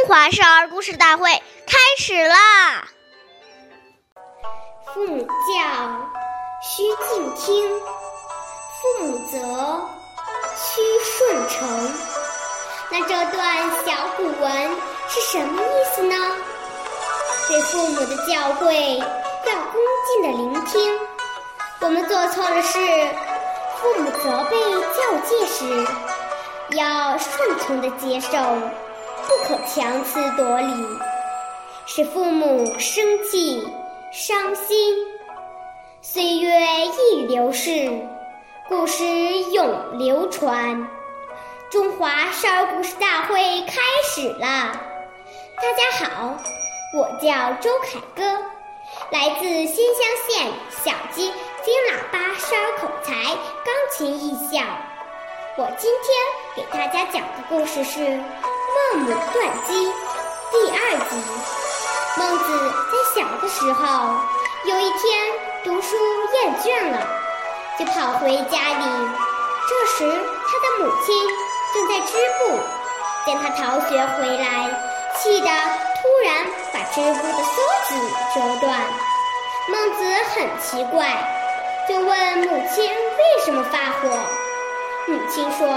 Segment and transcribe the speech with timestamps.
[0.00, 1.30] 中华少儿故事大会
[1.66, 2.88] 开始啦！
[4.94, 5.30] 父母教，
[6.62, 7.68] 须敬听；
[8.80, 9.82] 父母责，
[10.56, 11.92] 须顺承。
[12.90, 14.70] 那这段小古文
[15.06, 16.16] 是什么意思呢？
[17.48, 20.98] 对父母的教诲要恭敬的聆听。
[21.80, 22.78] 我们做错了事，
[23.76, 24.58] 父母责备
[24.96, 25.86] 教诫时，
[26.70, 28.38] 要顺从的接受。
[29.30, 30.98] 不可强词夺理，
[31.86, 33.64] 使父母生气、
[34.10, 34.96] 伤心。
[36.02, 36.50] 岁月
[36.86, 37.96] 易流逝，
[38.68, 39.04] 故事
[39.52, 40.84] 永流传。
[41.70, 43.36] 中华少儿故事大会
[43.68, 44.40] 开始了！
[44.42, 46.36] 大家好，
[46.92, 48.24] 我叫周凯歌，
[49.12, 54.60] 来自新乡县小鸡金喇叭少儿口才钢琴艺校。
[55.56, 58.20] 我今天给大家讲的故事是。
[58.92, 59.92] 孟母断机
[60.50, 61.16] 第二集。
[62.16, 64.16] 孟子在小的时候，
[64.64, 65.96] 有一天读书
[66.34, 66.98] 厌倦了，
[67.78, 68.84] 就跑回家里。
[69.68, 71.14] 这时他的母亲
[71.72, 72.58] 正在织布，
[73.24, 74.68] 见他逃学回来，
[75.16, 77.54] 气得突然把织布的梭
[77.86, 77.94] 子
[78.34, 78.80] 折断。
[79.68, 81.06] 孟子很奇怪，
[81.88, 84.08] 就问母亲为什么发火。
[85.06, 85.68] 母亲说。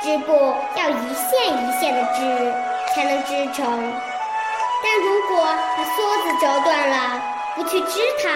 [0.00, 0.32] 织布
[0.76, 2.54] 要一线一线的织，
[2.94, 3.92] 才能织成。
[4.82, 5.44] 但如果
[5.76, 7.20] 把梭子折断了，
[7.56, 8.30] 不去织它，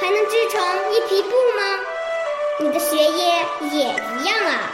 [0.00, 1.78] 还能织成一匹布吗？
[2.60, 4.72] 你的学业也一样啊，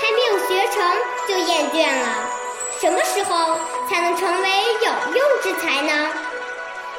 [0.00, 0.82] 还没有学成
[1.26, 2.28] 就厌倦了，
[2.80, 4.48] 什么时候才能成为
[4.80, 6.12] 有用之才呢？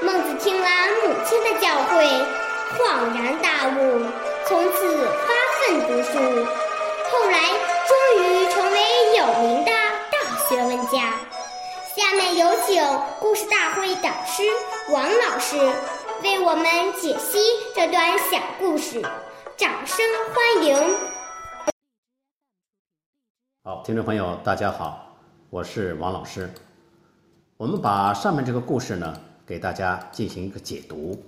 [0.01, 0.67] 孟子听了
[1.03, 2.25] 母亲的教诲，
[2.77, 4.05] 恍然大悟，
[4.45, 6.47] 从此发奋读书。
[12.65, 12.81] 请
[13.19, 14.41] 故事大会导师
[14.93, 15.57] 王老师
[16.23, 17.37] 为我们解析
[17.75, 19.01] 这段小故事，
[19.57, 19.97] 掌声
[20.33, 20.95] 欢迎！
[23.65, 25.13] 好，听众朋友，大家好，
[25.49, 26.49] 我是王老师。
[27.57, 29.13] 我们把上面这个故事呢，
[29.45, 31.21] 给大家进行一个解读。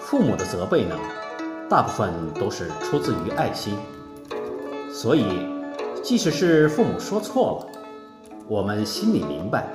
[0.00, 0.98] 父母的责备呢，
[1.68, 3.78] 大部分都是出自于爱心，
[4.92, 5.24] 所以
[6.02, 7.66] 即使是父母说错了，
[8.48, 9.68] 我们心里明白，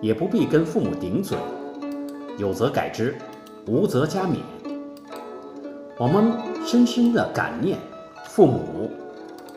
[0.00, 1.36] 也不必跟父母顶嘴，
[2.38, 3.16] 有则改之，
[3.66, 4.36] 无则加勉。
[5.98, 6.32] 我们
[6.64, 7.78] 深深的感念
[8.24, 8.90] 父母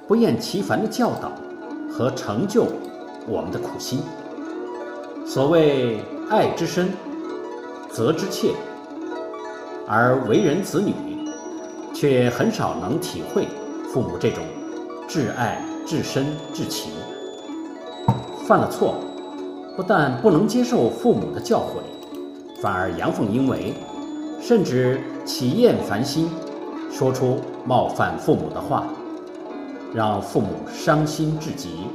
[0.08, 1.32] 不厌其烦的教导
[1.92, 2.66] 和成就
[3.28, 4.00] 我们的苦心。
[5.26, 6.00] 所谓
[6.30, 6.90] 爱之深，
[7.90, 8.54] 责之切。
[9.88, 10.94] 而为人子女，
[11.94, 13.48] 却很少能体会
[13.92, 14.44] 父母这种
[15.10, 16.92] 至爱、至深、至情。
[18.46, 18.94] 犯了错，
[19.76, 23.74] 不但不能接受父母的教诲，反而阳奉阴违，
[24.40, 26.30] 甚至起厌烦心，
[26.92, 28.86] 说出冒犯父母的话，
[29.96, 31.88] 让父母伤心至极。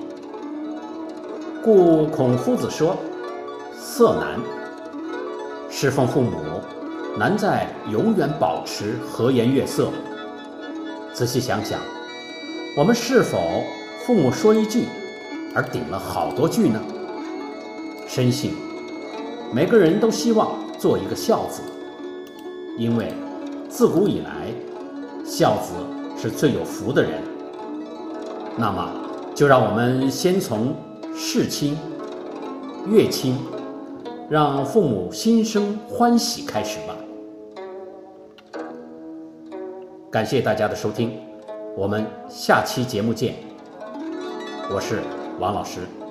[1.62, 2.96] 故孔夫子说
[3.78, 4.40] ：“色难，
[5.70, 6.32] 侍奉父母。”
[7.16, 9.88] 难在永远保持和颜悦色。
[11.12, 11.78] 仔细想想，
[12.76, 13.62] 我们是否
[14.00, 14.86] 父母说一句，
[15.54, 16.82] 而顶了好多句呢？
[18.08, 18.52] 深信
[19.52, 21.62] 每个人都希望做一个孝子，
[22.76, 23.12] 因为
[23.68, 24.48] 自古以来，
[25.24, 25.72] 孝子
[26.20, 27.12] 是最有福的人。
[28.56, 28.90] 那么，
[29.36, 30.74] 就让我们先从
[31.14, 31.78] 事亲、
[32.88, 33.38] 悦亲，
[34.28, 36.96] 让父母心生欢喜开始吧。
[40.10, 41.16] 感谢大家的收听，
[41.76, 43.34] 我们下期节目见。
[44.70, 45.02] 我是
[45.40, 46.03] 王老师。